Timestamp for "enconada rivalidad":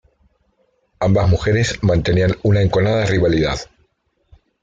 2.63-3.59